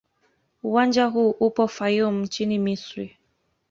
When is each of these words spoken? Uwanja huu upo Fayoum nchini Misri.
Uwanja 0.63 1.05
huu 1.05 1.29
upo 1.29 1.67
Fayoum 1.67 2.21
nchini 2.21 2.59
Misri. 2.59 3.17